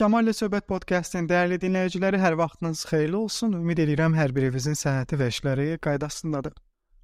[0.00, 3.52] Kamal ilə Söhbət podkastının dəyərli dinləyiciləri, hər vaxtınız xeyirli olsun.
[3.58, 6.54] Ümid edirəm hər birinizin səhhəti və işləri qaydasındadır.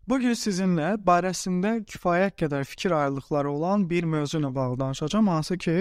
[0.08, 5.59] Bu gün sizinlə barəsində kifayət qədər fikir ayrılıqları olan bir mövzu ilə bağlı danışacağam, hansı
[5.61, 5.74] ki,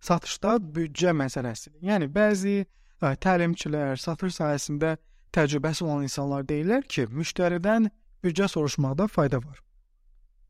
[0.00, 1.76] satışda büdcə məsələsidir.
[1.90, 4.94] Yəni bəzi ə, təlimçilər, satış sahəsində
[5.36, 7.92] təcrübəsi olan insanlar deyirlər ki, müştəridən
[8.24, 9.60] büdcə soruşmaqda fayda var.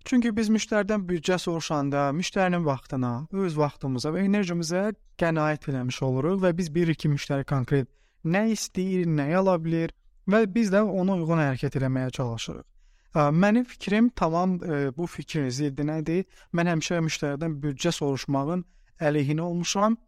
[0.04, 6.50] Çünki biz müştəridən büdcə soruşanda müştərinin vaxtına, öz vaxtımıza və enerjimizə qənaət eləmiş oluruq və
[6.58, 7.88] biz bilirik ki, müştəri konkret
[8.24, 9.94] nə istəyir, nə ala bilər
[10.26, 12.66] və biz də ona uyğun hərəkət etməyə çalışırıq.
[13.12, 14.56] Mənim fikrim tamam
[14.96, 16.24] bu fikrin ziddinədir.
[16.56, 18.64] Mən həmişə müştəridən büdcə soruşmağın
[19.02, 19.98] əleyhinə olmuşam.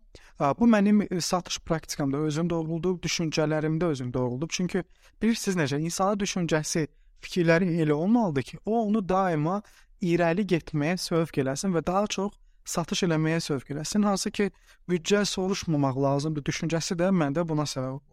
[0.58, 4.50] Bu mənim satış praktikamda özüm doğruldub, düşüncələrimdə özüm doğruldub.
[4.50, 4.84] Çünki
[5.22, 6.86] bilirsiniz necə insanın düşüncəsi,
[7.24, 9.60] fikirləri elə olmalıdır ki, o onu daima
[10.05, 12.33] irəli getməyə sövq eləsin və daha çox
[12.64, 14.05] satış eləməyə sövq eləsin.
[14.05, 14.50] Hansı ki,
[14.88, 18.10] büdcə soruşmamaq lazımdır düşüncəsi də məndə buna səbəb olub.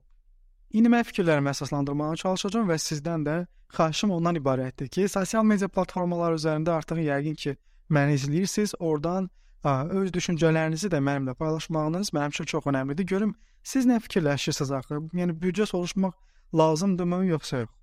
[0.72, 3.36] İndi mən fikirlərimi əsaslandırmağa çalışacağam və sizdən də
[3.76, 7.56] xahişim ondan ibarətdir ki, sosial media platformaları üzərində artıq yəqin ki,
[7.92, 8.76] məni izləyirsiniz.
[8.80, 9.28] Oradan
[9.64, 13.08] ə, öz düşüncələrinizi də mənimlə paylaşmağınız mənim üçün çox əhəmiylidir.
[13.14, 15.02] Görüm siz nə fikirləşirsiniz axı?
[15.20, 16.16] Yəni büdcə soruşmaq
[16.56, 17.81] lazımdırmı yoxsa yox?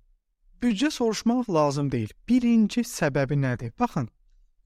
[0.61, 2.11] Büdcə soruşmaq lazım deyil.
[2.29, 3.73] Birinci səbəbi nədir?
[3.79, 4.09] Baxın,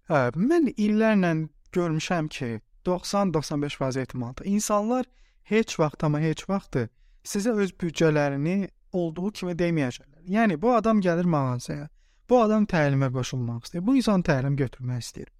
[0.09, 1.33] ə, mən illərlə
[1.73, 5.05] görmüşəm ki, 90-95% ehtimalda insanlar
[5.44, 6.77] heç vaxt amma heç vaxt
[7.23, 10.23] sizə öz büdcələrini olduğu kimi deməyəcəklər.
[10.27, 11.88] Yəni bu adam gəlir mağazaya.
[12.30, 13.85] Bu adam təlimə qoşulmaq istəyir.
[13.88, 15.31] Bu insan təlim götürmək istəyir.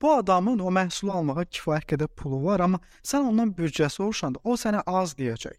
[0.00, 4.56] Bu adamın o məhsulu almağa kifayət qədər pulu var, amma sən ondan büdcə soruşanda o
[4.56, 5.58] sənə az deyəcək.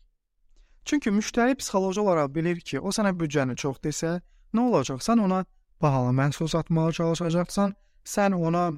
[0.85, 4.15] Çünki müştəri psixoloji olaraq bilir ki, o sənə büdcəni çox desə,
[4.53, 5.01] nə olacaq?
[5.03, 5.43] Sən ona
[5.81, 8.71] bahalı məhsul satmağa çalışacaqsan, sən ona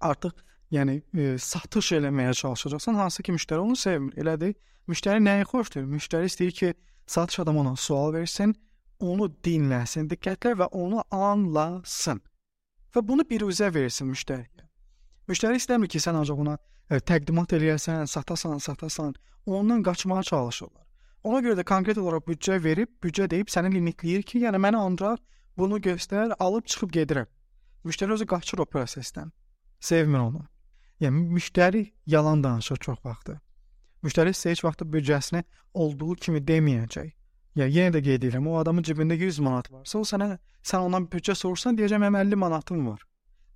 [0.00, 0.34] artıq
[0.74, 4.16] yəni e, satış eləməyə çalışacaqsan, hansı ki müştəri onu sevmir.
[4.20, 4.54] Elədir?
[4.88, 5.84] Müştəri nəyi xoşdur?
[5.84, 6.74] Müştəri istəyir ki,
[7.06, 8.54] satış adamı ona sual versin,
[9.00, 12.22] onu dinləsin diqqətlə və onu anlasın.
[12.94, 14.66] Və bunu biruzə versin müştəriyə.
[15.28, 16.56] Müştəri istəmir ki, sən ancaq ona
[16.90, 19.14] e, təqdimat eləyəsən, satasan, satasan,
[19.46, 20.87] ondan qaçmağa çalışırlar.
[21.28, 25.18] Ona görə də konkret olaraq büdcə verib, büdcə deyib səni limitləyir ki, yəni mənə ancaq
[25.60, 27.26] bunu göstər, alıb çıxıb gedirəm.
[27.84, 29.28] Müştəri özü qaçır o prosesdən.
[29.88, 30.40] Sevmir onu.
[31.04, 33.34] Yəni müştəri yalan danışır çox vaxtı.
[34.06, 35.42] Müştəri sizə heç vaxt büdcəsini
[35.74, 37.10] olduğu kimi deməyəcək.
[37.60, 40.30] Ya yenə də qeyd edirəm, o adamın cibində 100 manat varsa, o sənə
[40.62, 43.04] sən ondan büdcə soruşsan, deyəcəm mənim 50 manatım var.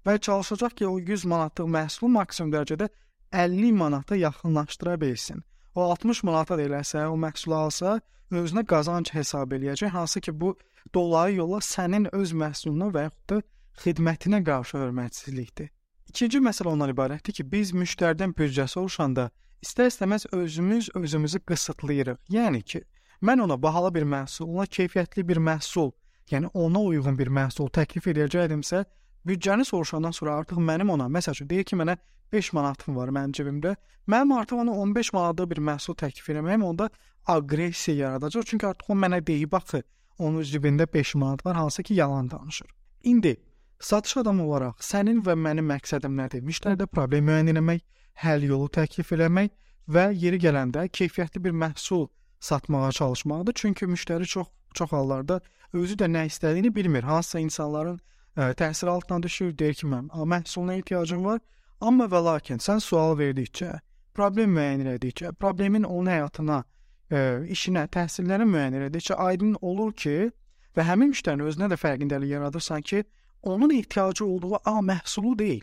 [0.04, 2.90] Və çalışacaq ki, o 100 manatlıq məhsulu maksimum dərəcədə
[3.32, 5.40] 50 manata yaxınlaşdıra bilsin
[5.74, 8.00] o 60 manata da eləsə, o məhsulu alsa,
[8.32, 10.56] özünə qazanc hesab eləyəcək, hansı ki, bu
[10.94, 13.40] dolayı yolla sənin öz məhsuluna və yaxud da
[13.82, 15.70] xidmətinə qarşı hörmətsizlikdir.
[16.12, 19.30] İkinci məsələ ondan ibarətdir ki, biz müştəridən büdcə soruşanda
[19.64, 22.18] istər-istəməz özümüz özümüzü qısıtlayırıq.
[22.28, 22.82] Yəni ki,
[23.22, 25.92] mən ona bahalı bir məhsul, ona keyfiyyətli bir məhsul,
[26.30, 28.84] yəni ona uyğun bir məhsul təklif edəcəkdimsə,
[29.26, 31.96] büdcəni soruşandan sonra artıq mənim ona, məsəl üçün deyir ki, mənə
[32.32, 33.76] 5 manatım var mənim cibimdə.
[34.08, 36.90] Mənim artıq ona 15 manatlıq bir məhsul təklif etməyim onda
[37.26, 38.46] aqressiya yaradacaq.
[38.46, 39.82] Çünki artıq o mənə deyib axı,
[40.18, 42.70] onun cibində 5 manat var, hansı ki, yalan danışır.
[43.02, 43.36] İndi
[43.80, 46.42] satış adamı olaraq sənin və mənim məqsədim nədir?
[46.46, 47.82] Müştəridə problem müəyyən etmək,
[48.24, 49.50] həll yolu təklif etmək
[49.88, 52.08] və yeri gələndə keyfiyyətli bir məhsul
[52.40, 53.52] satmağa çalışmaqdır.
[53.54, 55.40] Çünki müştəri çox çox hallarda
[55.72, 57.02] özü də nə istədiyini bilmir.
[57.02, 58.00] Hansısa insanların
[58.36, 61.40] ə, təsir altına düşür, deyir ki, mən məhsuluna ehtiyacım var,
[61.80, 63.78] amma və lakin sən sual verdikcə,
[64.14, 66.62] problem müəyyən etdikcə, problemin onun həyatına,
[67.10, 67.24] ə,
[67.56, 70.30] işinə, təhsillərinə müəyyən etdikcə aydın olur ki,
[70.76, 73.04] və həmin müştərinin özünə də fərqindəlik yaradırsan ki,
[73.42, 75.62] onun ehtiyacı olduğu A məhsulu deyil.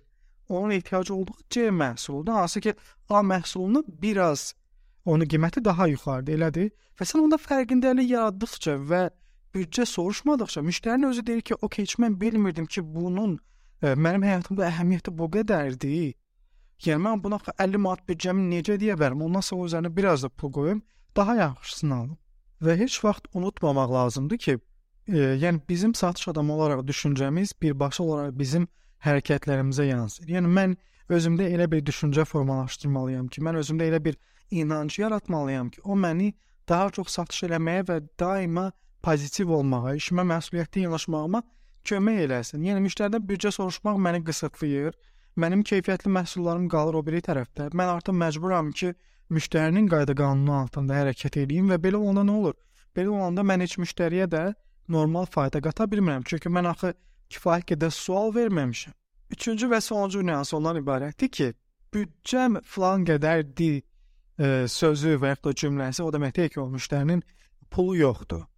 [0.49, 2.31] Onun ehtiyacı olduğu C məhsuludur.
[2.31, 2.73] Hansı ki,
[3.09, 4.53] A məhsulunu biraz
[5.05, 6.71] onun qiyməti daha yuxarıdır, elədir?
[6.99, 9.09] Və sən onda fərqindəlik yaratdıqca və
[9.55, 13.39] büdcə soruşmadıqca müştərinin özü deyir ki, "Okay, heç mən bilmirdim ki, bunun ə,
[13.81, 16.13] e, mənim həyatımda əhəmiyyəti bu qədərdir."
[16.85, 19.23] Yəni mən buna 50 manat büdcəmi necə deyə bilərəm?
[19.23, 20.81] Ondan sonra üzərinə biraz da pul qoyum,
[21.15, 22.17] daha yaxşısını alım.
[22.61, 24.59] Və heç vaxt unutmamaq lazımdır ki,
[25.07, 28.67] e, yəni bizim satış adamı olaraq düşüncəmiz birbaşa olaraq bizim
[29.05, 30.25] hərəkətlərimizə yansır.
[30.27, 30.75] Yəni mən
[31.09, 34.17] özümdə elə bir düşüncə formalaşdırmalıyam ki, mən özümdə elə bir
[34.51, 36.33] inanc yaratmalıyam ki, o məni
[36.69, 38.69] daha çox satış eləməyə və daima
[39.05, 41.43] pozitiv olmağa, işimə məsuliyyətli yanaşmağıma
[41.89, 42.65] kömək eləsin.
[42.67, 44.97] Yəni müştəridən büdcə soruşmaq məni qısıtlayır.
[45.39, 47.69] Mənim keyfiyyətli məhsullarım qalır o biri tərəfdə.
[47.71, 48.93] Mən artıq məcburam ki,
[49.31, 52.57] müştərinin qayda-qanunu altında hərəkət edeyim və belə olanda nə olur?
[52.97, 54.43] Belə olanda mən heç müştəriyə də
[54.89, 56.25] normal fayda qata bilmirəm.
[56.25, 56.93] Çünki mən axı
[57.31, 58.95] kifayət qədər sual verməmişəm.
[59.29, 61.51] Üçüncü və sonuncu nüans ondan ibarətdir ki,
[61.93, 67.21] büdcəm filan qədərdir e, sözü və ya da cümləsi o deməkdir ki, o müştərinin
[67.69, 68.48] pulu yoxdur.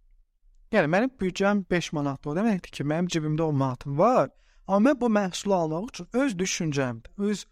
[0.72, 2.30] Yəni mənim büdcəm 5 manatdır.
[2.30, 4.30] O deməkdir ki, mənim cibimdə 10 manatım var,
[4.66, 7.42] amma mən bu məhsulu almaq üçün öz düşüncəmdə, öz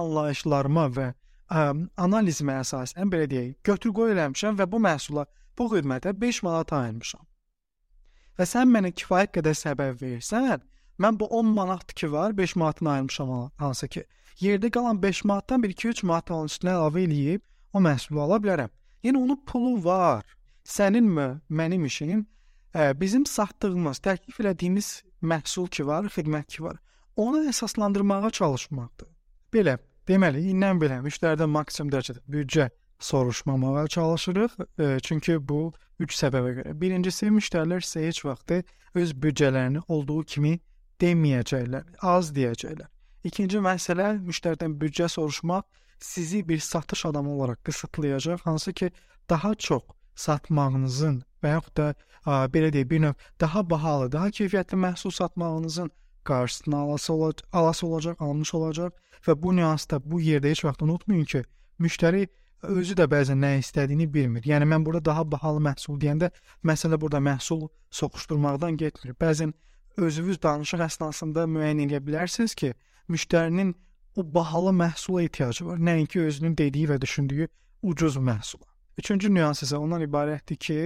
[0.00, 1.64] anlayışlarıma və ə,
[2.06, 5.26] analizimə əsasən belə deyək, götür-qoy eləmişəm və bu məhsula,
[5.58, 7.26] bu xidmətə 5 manat ayırmışam.
[8.40, 10.64] Və sən mənə kifayət qədər səbəb versən,
[10.96, 14.06] mən bu 10 manat ki var, 5 manatını ayırmışam hansı ki,
[14.40, 17.44] yerdə qalan 5 manatdan 1-2-3 manat onun üstünə əlavə eləyib
[17.76, 18.72] o məhsulu ala bilərəm.
[19.04, 20.24] Yəni onun pulu var.
[20.64, 22.24] Səninmi, mənim işim
[22.74, 26.76] bizim satdığımız, təklif etdiyimiz məhsul ki var, xidmət ki var,
[27.16, 29.08] onu əsaslandırmağa çalışmaqdır.
[29.52, 29.78] Belə,
[30.08, 32.70] deməli, indən belə müştəridən maksimum dərəcədə büdcə
[33.00, 34.50] soruşmamağa çalışırıq.
[34.78, 36.74] E, çünki bu üç səbəbə görə.
[36.80, 38.54] Birincisi, müştərilər sizə heç vaxt
[38.94, 40.58] öz büdcələrini olduğu kimi
[41.00, 42.88] deməyəcəklər, az deyəcəklər.
[43.24, 45.64] İkinci məsələ müştəridən büdcə soruşmaq
[46.00, 48.90] sizi bir satış adamı olaraq qısıtlayacaq, hansı ki,
[49.28, 49.82] daha çox
[50.14, 55.90] satmağınızın və yaxud da ə, belə deyək, bir növ daha bahalı, daha keyfiyyətli məhsul satmağınızın
[56.24, 58.92] qarşısını alası olacaq, alası olacaq, almış olacaq
[59.26, 61.42] və bu nüansda bu yerdə heç vaxt unutmayın ki,
[61.80, 62.28] müştəri
[62.62, 64.44] özü də bəzən nə istədiyini bilmir.
[64.44, 66.30] Yəni mən burada daha bahalı məhsul deyəndə
[66.64, 69.14] məsələ burada məhsul soxuşdurmaqdan getmir.
[69.20, 69.54] Bəzən
[69.96, 72.74] özünüz danışıq əsnasında müəyyən edə bilərsiniz ki,
[73.08, 73.74] müştərinin
[74.16, 77.48] o bahalı məhsula ehtiyacı var, nəinki özünün dediyi və düşündüyü
[77.82, 78.66] ucuz məhsula.
[78.98, 80.78] Üçüncü nüans isə ondan ibarətdir ki,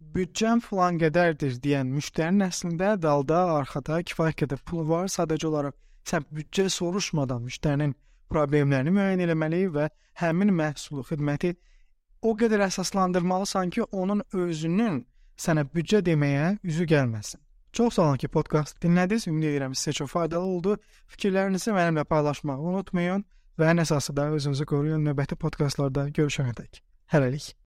[0.00, 5.08] büdcəm filan qədərdir deyən müştərinin əslində dalda, arxada kifayət qədər pulu var.
[5.12, 5.76] Sadəcə olaraq
[6.06, 7.94] sən büdcə soruşmadan müştərinin
[8.32, 9.88] problemlərini müəyyən etməli və
[10.22, 11.54] həmin məhsulu, xidməti
[12.22, 15.02] o qədər əsaslandırmalısan ki, onun özünün
[15.38, 17.40] sənə büdcə deməyə üzü gəlməsin.
[17.76, 19.26] Çox sağ olun ki, podkast dinlədiniz.
[19.28, 20.78] Ümid edirəm sizə çox faydalı oldu.
[21.12, 23.26] Fikirlərinizi mənimlə paylaşmağı unutmayın
[23.60, 25.04] və ən əsası da özünüzü qoruyun.
[25.04, 26.82] Növbəti podkastlarda görüşənədək.
[27.12, 27.56] Hələlik.